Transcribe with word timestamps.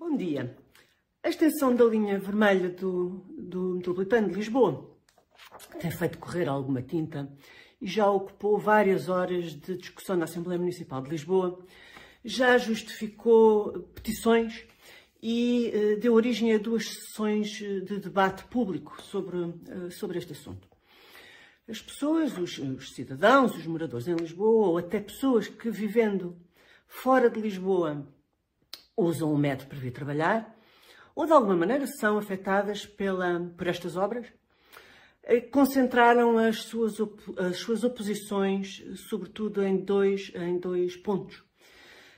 Bom 0.00 0.16
dia. 0.16 0.56
A 1.22 1.28
extensão 1.28 1.76
da 1.76 1.84
linha 1.84 2.18
vermelha 2.18 2.70
do, 2.70 3.22
do 3.36 3.74
metropolitano 3.74 4.30
de 4.30 4.34
Lisboa 4.34 4.90
tem 5.78 5.90
feito 5.90 6.16
correr 6.16 6.48
alguma 6.48 6.80
tinta 6.80 7.30
e 7.78 7.86
já 7.86 8.10
ocupou 8.10 8.58
várias 8.58 9.10
horas 9.10 9.52
de 9.52 9.76
discussão 9.76 10.16
na 10.16 10.24
Assembleia 10.24 10.58
Municipal 10.58 11.02
de 11.02 11.10
Lisboa, 11.10 11.62
já 12.24 12.56
justificou 12.56 13.90
petições 13.94 14.66
e 15.22 15.66
eh, 15.68 15.96
deu 15.96 16.14
origem 16.14 16.54
a 16.54 16.58
duas 16.58 16.86
sessões 16.86 17.50
de 17.50 17.98
debate 17.98 18.44
público 18.44 19.02
sobre, 19.02 19.36
eh, 19.36 19.90
sobre 19.90 20.16
este 20.16 20.32
assunto. 20.32 20.66
As 21.68 21.82
pessoas, 21.82 22.38
os, 22.38 22.56
os 22.56 22.94
cidadãos, 22.94 23.54
os 23.54 23.66
moradores 23.66 24.08
em 24.08 24.14
Lisboa, 24.14 24.68
ou 24.68 24.78
até 24.78 24.98
pessoas 24.98 25.46
que 25.46 25.70
vivendo 25.70 26.38
fora 26.86 27.28
de 27.28 27.38
Lisboa 27.38 28.08
usam 28.96 29.32
o 29.32 29.38
metro 29.38 29.66
para 29.66 29.78
vir 29.78 29.92
trabalhar, 29.92 30.56
ou 31.14 31.26
de 31.26 31.32
alguma 31.32 31.56
maneira 31.56 31.86
são 31.86 32.18
afetadas 32.18 32.86
pela, 32.86 33.40
por 33.56 33.66
estas 33.66 33.96
obras, 33.96 34.26
eh, 35.22 35.40
concentraram 35.40 36.38
as 36.38 36.62
suas, 36.62 36.94
as 37.36 37.58
suas 37.58 37.84
oposições, 37.84 38.82
sobretudo 39.08 39.62
em 39.62 39.76
dois, 39.76 40.32
em 40.34 40.58
dois 40.58 40.96
pontos. 40.96 41.44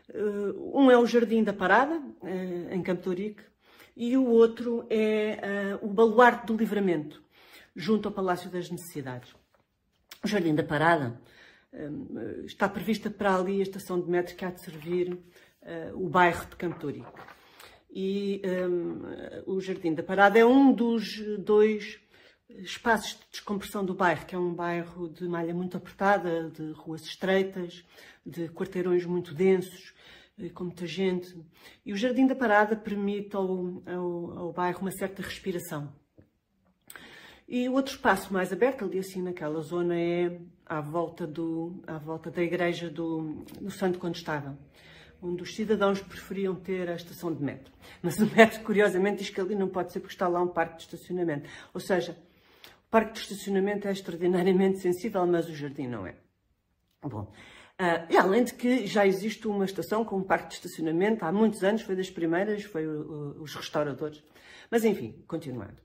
Eh, 0.09 0.55
um 0.73 0.91
é 0.91 0.97
o 0.97 1.07
Jardim 1.07 1.43
da 1.43 1.53
Parada, 1.53 2.01
eh, 2.23 2.69
em 2.75 2.83
Campo 2.83 3.03
Torique, 3.03 3.43
e 3.97 4.17
o 4.17 4.27
outro 4.27 4.87
é 4.89 5.79
o 5.83 5.89
Baluarte 5.89 6.47
do 6.47 6.57
Livramento, 6.57 7.23
junto 7.77 8.09
ao 8.09 8.15
Palácio 8.15 8.49
das 8.51 8.71
Necessidades. 8.71 9.35
O 10.25 10.27
Jardim 10.27 10.55
da 10.55 10.63
Parada 10.63 11.21
está 12.47 12.67
prevista 12.71 13.11
para 13.11 13.35
ali 13.37 13.61
a 13.61 13.63
estação 13.63 14.01
de 14.01 14.11
metro 14.11 14.35
que 14.35 14.47
há 14.47 14.51
de 14.51 14.63
servir 14.63 15.19
o 15.95 16.09
bairro 16.09 16.47
de 16.47 16.57
Campo 16.57 16.79
Torique 16.79 17.07
e 17.95 18.41
um, 18.45 19.53
o 19.55 19.61
Jardim 19.61 19.93
da 19.93 20.03
Parada 20.03 20.39
é 20.39 20.45
um 20.45 20.73
dos 20.73 21.21
dois 21.39 22.01
espaços 22.49 23.19
de 23.19 23.31
descompressão 23.33 23.85
do 23.85 23.95
bairro, 23.95 24.25
que 24.25 24.35
é 24.35 24.39
um 24.39 24.55
bairro 24.55 25.11
de 25.11 25.29
malha 25.29 25.55
muito 25.55 25.77
apertada, 25.77 26.51
de 26.51 26.73
ruas 26.73 27.03
estreitas, 27.03 27.85
de 28.25 28.49
quarteirões 28.49 29.05
muito 29.05 29.35
densos, 29.35 29.95
eh, 30.39 30.49
com 30.49 30.65
muita 30.65 30.87
gente. 30.87 31.35
E 31.85 31.93
o 31.93 31.97
Jardim 31.97 32.27
da 32.27 32.35
Parada 32.35 32.77
permite 32.77 33.37
ao, 33.37 33.83
ao, 33.87 34.39
ao 34.39 34.53
bairro 34.53 34.81
uma 34.81 34.91
certa 34.91 35.23
respiração. 35.23 35.93
E 37.47 37.69
o 37.69 37.75
outro 37.75 37.95
espaço 37.95 38.33
mais 38.33 38.53
aberto, 38.53 38.85
ali 38.85 38.99
assim 38.99 39.21
naquela 39.21 39.61
zona, 39.61 39.99
é 39.99 40.41
à 40.65 40.81
volta, 40.81 41.27
do, 41.27 41.83
à 41.87 41.99
volta 41.99 42.31
da 42.31 42.43
igreja 42.43 42.89
do, 42.89 43.45
do 43.61 43.71
Santo 43.71 43.99
Condestado 43.99 44.57
onde 45.23 45.43
os 45.43 45.55
cidadãos 45.55 46.01
preferiam 46.01 46.55
ter 46.55 46.91
a 46.91 46.95
estação 46.95 47.33
de 47.33 47.43
metro. 47.43 47.73
Mas 48.03 48.19
o 48.19 48.27
metro, 48.27 48.61
curiosamente, 48.63 49.19
diz 49.19 49.31
que 49.31 49.41
ali 49.41 49.55
não 49.55 49.69
pode 49.69 49.93
ser 49.93 50.01
porque 50.01 50.15
está 50.15 50.27
lá 50.27 50.43
um 50.43 50.49
parque 50.49 50.79
de 50.79 50.83
estacionamento. 50.83 51.49
Ou 51.73 51.81
seja, 51.81 52.17
o 52.87 52.91
parque 52.91 53.13
de 53.13 53.21
estacionamento 53.21 53.87
é 53.87 53.93
extraordinariamente 53.93 54.81
sensível, 54.81 55.25
mas 55.27 55.49
o 55.49 55.55
jardim 55.55 55.87
não 55.87 56.07
é. 56.07 56.17
Bom, 57.01 57.23
uh, 57.23 58.13
e 58.13 58.17
além 58.17 58.45
de 58.45 58.55
que 58.55 58.87
já 58.87 59.07
existe 59.07 59.47
uma 59.47 59.65
estação 59.65 60.05
com 60.05 60.17
um 60.17 60.23
parque 60.23 60.49
de 60.49 60.55
estacionamento 60.55 61.25
há 61.25 61.33
muitos 61.33 61.63
anos, 61.63 61.83
foi 61.83 61.95
das 61.95 62.11
primeiras, 62.11 62.65
foi 62.65 62.87
o, 62.87 63.37
o, 63.39 63.43
os 63.43 63.55
restauradores. 63.55 64.23
Mas 64.71 64.85
enfim, 64.85 65.23
continuando. 65.27 65.77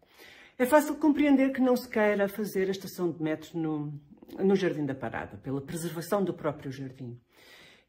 É 0.57 0.65
fácil 0.65 0.95
compreender 0.95 1.51
que 1.51 1.61
não 1.61 1.75
se 1.75 1.87
queira 1.87 2.27
fazer 2.27 2.67
a 2.67 2.71
estação 2.71 3.11
de 3.11 3.21
metro 3.21 3.59
no, 3.59 3.93
no 4.39 4.55
Jardim 4.55 4.85
da 4.85 4.95
Parada, 4.95 5.37
pela 5.37 5.61
preservação 5.61 6.23
do 6.23 6.33
próprio 6.33 6.71
jardim. 6.71 7.19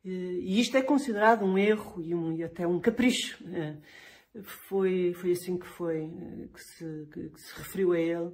E 0.09 0.61
isto 0.61 0.77
é 0.77 0.83
considerado 0.83 1.45
um 1.45 1.59
erro 1.59 2.01
e, 2.01 2.15
um, 2.15 2.33
e 2.33 2.43
até 2.43 2.67
um 2.67 2.81
capricho. 2.81 3.39
É. 3.53 3.77
Foi, 4.43 5.13
foi 5.15 5.33
assim 5.33 5.59
que, 5.59 5.67
foi, 5.67 6.11
que 6.53 6.63
se, 6.63 7.09
que, 7.13 7.41
se 7.41 7.55
referiu 7.57 7.93
a 7.93 7.99
ele, 7.99 8.33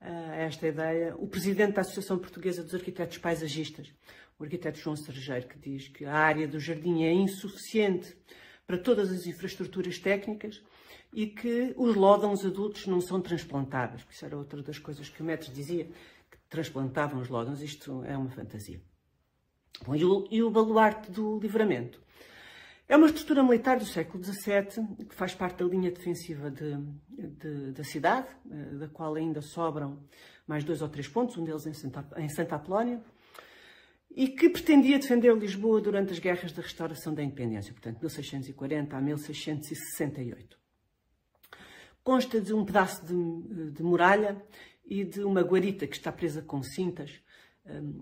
a 0.00 0.36
esta 0.36 0.66
ideia, 0.66 1.14
o 1.16 1.26
presidente 1.26 1.74
da 1.74 1.82
Associação 1.82 2.18
Portuguesa 2.18 2.64
dos 2.64 2.74
Arquitetos 2.74 3.18
Paisagistas, 3.18 3.92
o 4.38 4.44
arquiteto 4.44 4.78
João 4.78 4.96
Sergeiro, 4.96 5.46
que 5.46 5.58
diz 5.58 5.88
que 5.88 6.04
a 6.04 6.14
área 6.14 6.48
do 6.48 6.58
jardim 6.58 7.04
é 7.04 7.12
insuficiente 7.12 8.16
para 8.66 8.78
todas 8.78 9.12
as 9.12 9.26
infraestruturas 9.26 9.98
técnicas 9.98 10.62
e 11.12 11.26
que 11.26 11.74
os 11.76 11.94
lódãos 11.94 12.44
adultos 12.44 12.86
não 12.86 13.00
são 13.00 13.20
transplantáveis. 13.20 14.06
Isso 14.10 14.24
era 14.24 14.36
outra 14.36 14.62
das 14.62 14.78
coisas 14.78 15.08
que 15.08 15.20
o 15.20 15.24
Metros 15.24 15.52
dizia, 15.52 15.84
que 15.84 16.38
transplantavam 16.48 17.20
os 17.20 17.28
lódãos. 17.28 17.62
Isto 17.62 18.02
é 18.04 18.16
uma 18.16 18.30
fantasia. 18.30 18.80
Bom, 19.84 19.94
e, 19.94 20.04
o, 20.04 20.26
e 20.30 20.42
o 20.42 20.50
baluarte 20.50 21.10
do 21.10 21.38
livramento. 21.38 22.00
É 22.90 22.96
uma 22.96 23.06
estrutura 23.06 23.42
militar 23.44 23.78
do 23.78 23.86
século 23.86 24.22
XVII, 24.22 25.06
que 25.08 25.14
faz 25.14 25.32
parte 25.32 25.62
da 25.62 25.64
linha 25.64 25.92
defensiva 25.92 26.50
de, 26.50 26.76
de, 27.08 27.70
da 27.70 27.84
cidade, 27.84 28.26
eh, 28.50 28.74
da 28.78 28.88
qual 28.88 29.14
ainda 29.14 29.40
sobram 29.40 30.02
mais 30.44 30.64
dois 30.64 30.82
ou 30.82 30.88
três 30.88 31.06
pontos, 31.06 31.38
um 31.38 31.44
deles 31.44 31.64
em 31.66 31.72
Santa, 31.72 32.04
em 32.16 32.28
Santa 32.28 32.56
Apolónia, 32.56 33.00
e 34.10 34.26
que 34.26 34.48
pretendia 34.48 34.98
defender 34.98 35.32
Lisboa 35.36 35.80
durante 35.80 36.12
as 36.12 36.18
guerras 36.18 36.50
da 36.50 36.62
restauração 36.62 37.14
da 37.14 37.22
independência, 37.22 37.72
portanto, 37.72 38.00
1640 38.00 38.96
a 38.96 39.00
1668. 39.00 40.58
Consta 42.02 42.40
de 42.40 42.52
um 42.52 42.64
pedaço 42.64 43.06
de, 43.06 43.70
de 43.70 43.82
muralha 43.84 44.42
e 44.84 45.04
de 45.04 45.22
uma 45.22 45.42
guarita 45.42 45.86
que 45.86 45.94
está 45.94 46.10
presa 46.10 46.42
com 46.42 46.60
cintas, 46.60 47.22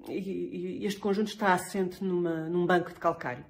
e, 0.08 0.84
este 0.84 1.00
conjunto 1.00 1.28
está 1.28 1.52
assente 1.52 2.02
numa, 2.02 2.48
num 2.48 2.66
banco 2.66 2.90
de 2.90 2.98
calcário. 2.98 3.44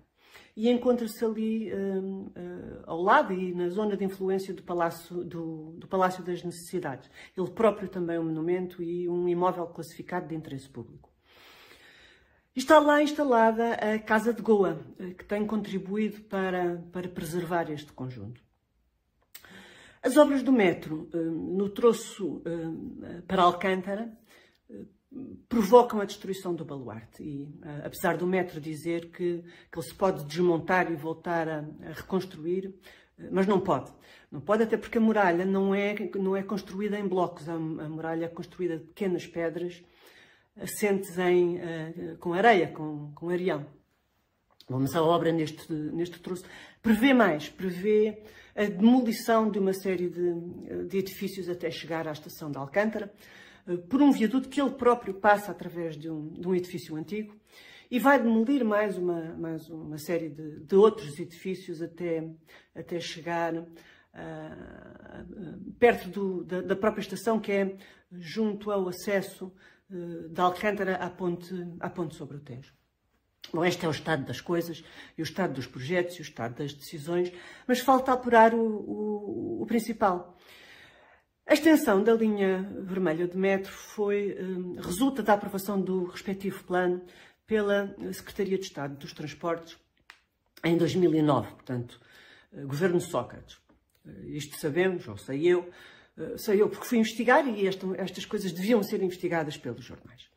E 0.57 0.69
encontra-se 0.69 1.25
ali 1.25 1.73
um, 1.73 2.23
uh, 2.27 2.83
ao 2.85 3.01
lado 3.01 3.33
e 3.33 3.55
na 3.55 3.69
zona 3.69 3.97
de 3.97 4.05
influência 4.05 4.53
do 4.53 4.63
Palácio, 4.63 5.23
do, 5.25 5.77
do 5.79 5.87
Palácio 5.87 6.25
das 6.25 6.43
Necessidades. 6.43 7.09
Ele 7.37 7.51
próprio 7.51 7.89
também 7.89 8.17
é 8.17 8.21
um 8.21 8.25
monumento 8.25 8.83
e 8.83 9.09
um 9.09 9.29
imóvel 9.29 9.67
classificado 9.69 10.27
de 10.27 10.35
interesse 10.35 10.69
público. 10.69 11.09
Está 12.57 12.81
lá 12.81 13.01
instalada 13.01 13.75
a 13.75 14.01
Casa 14.01 14.35
de 14.35 14.43
Goa, 14.43 14.85
eh, 14.99 15.15
que 15.15 15.25
tem 15.25 15.47
contribuído 15.47 16.23
para, 16.23 16.83
para 16.91 17.09
preservar 17.09 17.71
este 17.71 17.93
conjunto. 17.93 18.43
As 20.03 20.17
obras 20.17 20.43
do 20.43 20.51
metro, 20.51 21.09
no 21.13 21.69
troço 21.69 22.43
para 23.27 23.43
Alcântara, 23.43 24.13
provocam 25.49 26.01
a 26.01 26.05
destruição 26.05 26.55
do 26.55 26.65
baluarte. 26.65 27.23
E, 27.23 27.43
uh, 27.43 27.87
apesar 27.87 28.17
do 28.17 28.27
metro 28.27 28.61
dizer 28.61 29.11
que, 29.11 29.43
que 29.71 29.79
ele 29.79 29.87
se 29.87 29.95
pode 29.95 30.25
desmontar 30.25 30.91
e 30.91 30.97
voltar 30.97 31.49
a, 31.49 31.59
a 31.59 31.93
reconstruir, 31.93 32.67
uh, 33.19 33.29
mas 33.31 33.47
não 33.47 33.61
pode. 33.61 33.93
Não 34.31 34.41
pode, 34.41 34.63
até 34.63 34.77
porque 34.77 34.99
a 34.99 35.01
muralha 35.01 35.45
não 35.45 35.75
é, 35.75 35.95
não 36.17 36.37
é 36.37 36.43
construída 36.43 36.99
em 36.99 37.07
blocos, 37.07 37.49
a, 37.49 37.55
a 37.55 37.57
muralha 37.57 38.27
é 38.27 38.29
construída 38.29 38.77
de 38.77 38.85
pequenas 38.85 39.27
pedras 39.27 39.83
assentes 40.57 41.19
em, 41.19 41.57
uh, 41.57 42.17
com 42.19 42.33
areia, 42.33 42.69
com, 42.69 43.13
com 43.15 43.29
areão. 43.29 43.65
Bom, 44.69 44.81
mas 44.81 44.95
a 44.95 45.03
obra 45.03 45.33
neste, 45.33 45.73
neste 45.73 46.19
troço 46.21 46.45
prevê 46.83 47.15
mais, 47.15 47.49
prevê 47.49 48.23
a 48.55 48.65
demolição 48.65 49.49
de 49.49 49.59
uma 49.59 49.73
série 49.73 50.11
de, 50.11 50.85
de 50.89 50.99
edifícios 50.99 51.49
até 51.49 51.71
chegar 51.71 52.09
à 52.09 52.13
estação 52.13 52.51
de 52.51 52.59
Alcântara, 52.59 53.07
eh, 53.07 53.15
por 53.89 54.01
um 54.01 54.11
viaduto 54.11 54.49
que 54.49 54.61
ele 54.61 54.71
próprio 54.71 55.15
passa 55.15 55.51
através 55.53 55.97
de 55.97 56.11
um, 56.11 56.29
de 56.33 56.47
um 56.49 56.55
edifício 56.55 56.97
antigo 56.97 57.37
e 57.91 57.99
vai 57.99 58.23
demolir 58.23 58.65
mais 58.65 58.97
uma, 58.97 59.35
mais 59.35 59.69
uma 59.69 59.99
série 59.99 60.29
de, 60.29 60.61
de 60.61 60.75
outros 60.75 61.19
edifícios 61.19 61.83
até, 61.83 62.29
até 62.75 63.01
chegar 63.01 63.55
uh, 63.55 63.65
perto 65.79 66.09
do, 66.09 66.45
da, 66.45 66.61
da, 66.61 66.77
própria 66.77 67.03
estação, 67.03 67.41
que 67.41 67.53
é 67.53 67.77
junto 68.13 68.71
ao 68.71 68.89
acesso 68.89 69.53
uh, 69.91 70.29
de 70.29 70.41
Alcântara 70.41 70.97
à 70.97 71.09
ponte, 71.09 71.55
à 71.81 71.89
ponte 71.89 72.15
sobre 72.15 72.37
o 72.37 72.41
Tejo. 72.41 72.73
Bom, 73.53 73.65
este 73.65 73.87
é 73.87 73.89
o 73.89 73.93
estado 73.93 74.27
das 74.27 74.43
coisas, 74.43 74.85
e 75.17 75.23
o 75.23 75.25
estado 75.25 75.55
dos 75.55 75.67
projetos, 75.67 76.17
e 76.17 76.21
o 76.21 76.23
estado 76.23 76.57
das 76.57 76.75
decisões, 76.75 77.33
mas 77.67 77.81
falta 77.81 78.13
apurar 78.13 78.53
o, 78.53 78.61
o, 78.61 79.63
o 79.63 79.67
principal. 79.67 80.37
A 81.49 81.55
extensão 81.55 82.05
da 82.05 82.13
linha 82.13 82.71
vermelha 82.83 83.27
de 83.27 83.35
metro 83.35 83.73
foi, 83.73 84.37
hum, 84.39 84.77
resulta 84.79 85.23
da 85.23 85.33
aprovação 85.33 85.81
do 85.81 86.05
respectivo 86.05 86.63
plano 86.63 87.01
pela 87.47 87.97
Secretaria 88.13 88.59
de 88.59 88.65
Estado 88.65 88.95
dos 88.97 89.15
Transportes 89.15 89.79
em 90.63 90.77
2009, 90.77 91.49
portanto, 91.53 91.99
eh, 92.53 92.61
governo 92.65 93.01
Sócrates. 93.01 93.57
Eh, 94.07 94.11
isto 94.27 94.59
sabemos, 94.59 95.09
ou 95.09 95.17
sei 95.17 95.47
eu, 95.47 95.71
eh, 96.19 96.37
sei 96.37 96.61
eu 96.61 96.69
porque 96.69 96.85
fui 96.85 96.99
investigar 96.99 97.49
e 97.49 97.67
esta, 97.67 97.87
estas 97.97 98.27
coisas 98.27 98.53
deviam 98.53 98.83
ser 98.83 99.03
investigadas 99.03 99.57
pelos 99.57 99.83
jornais. 99.83 100.29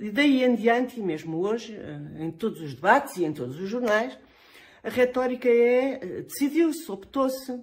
E 0.00 0.08
daí 0.08 0.44
em 0.44 0.54
diante, 0.54 1.00
e 1.00 1.02
mesmo 1.02 1.38
hoje, 1.38 1.76
em 2.16 2.30
todos 2.30 2.60
os 2.60 2.74
debates 2.74 3.16
e 3.16 3.24
em 3.24 3.32
todos 3.32 3.58
os 3.58 3.68
jornais, 3.68 4.16
a 4.84 4.88
retórica 4.88 5.48
é 5.48 6.22
decidiu-se, 6.22 6.88
optou-se, 6.92 7.60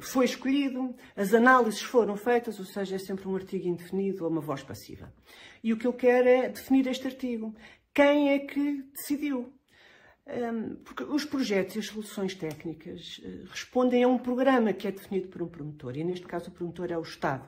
foi 0.00 0.24
escolhido, 0.24 0.94
as 1.16 1.32
análises 1.32 1.82
foram 1.82 2.16
feitas, 2.16 2.58
ou 2.58 2.64
seja, 2.64 2.96
é 2.96 2.98
sempre 2.98 3.28
um 3.28 3.36
artigo 3.36 3.68
indefinido 3.68 4.24
ou 4.24 4.30
uma 4.30 4.40
voz 4.40 4.62
passiva. 4.62 5.12
E 5.62 5.72
o 5.72 5.76
que 5.76 5.86
eu 5.86 5.92
quero 5.92 6.28
é 6.28 6.48
definir 6.48 6.86
este 6.86 7.06
artigo. 7.06 7.54
Quem 7.92 8.30
é 8.30 8.40
que 8.40 8.82
decidiu? 8.92 9.52
hum, 10.26 10.76
porque 10.84 11.04
os 11.04 11.24
projetos 11.24 11.76
e 11.76 11.78
as 11.78 11.86
soluções 11.86 12.34
técnicas 12.34 13.20
eh, 13.22 13.44
respondem 13.48 14.02
a 14.04 14.08
um 14.08 14.18
programa 14.18 14.72
que 14.72 14.88
é 14.88 14.92
definido 14.92 15.28
por 15.28 15.42
um 15.42 15.48
promotor, 15.48 15.96
e 15.96 16.04
neste 16.04 16.26
caso 16.26 16.48
o 16.48 16.52
promotor 16.52 16.90
é 16.90 16.98
o 16.98 17.02
Estado. 17.02 17.46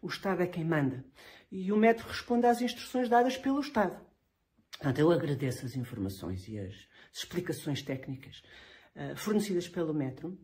O 0.00 0.08
Estado 0.08 0.42
é 0.42 0.46
quem 0.46 0.64
manda. 0.64 1.04
E 1.50 1.70
o 1.72 1.76
metro 1.76 2.06
responde 2.06 2.46
às 2.46 2.60
instruções 2.62 3.08
dadas 3.08 3.36
pelo 3.36 3.60
Estado. 3.60 4.00
Portanto, 4.70 4.98
eu 4.98 5.10
agradeço 5.10 5.66
as 5.66 5.76
informações 5.76 6.48
e 6.48 6.58
as 6.58 6.74
explicações 7.12 7.82
técnicas 7.82 8.42
uh, 8.96 9.16
fornecidas 9.16 9.68
pelo 9.68 9.92
metro, 9.92 10.38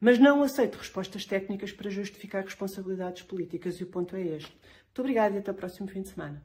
mas 0.00 0.18
não 0.18 0.42
aceito 0.42 0.76
respostas 0.76 1.24
técnicas 1.24 1.72
para 1.72 1.90
justificar 1.90 2.44
responsabilidades 2.44 3.22
políticas 3.22 3.76
e 3.76 3.84
o 3.84 3.86
ponto 3.86 4.16
é 4.16 4.22
este. 4.22 4.52
Muito 4.86 5.00
obrigada 5.00 5.34
e 5.34 5.38
até 5.38 5.50
o 5.50 5.54
próximo 5.54 5.88
fim 5.88 6.02
de 6.02 6.08
semana. 6.08 6.42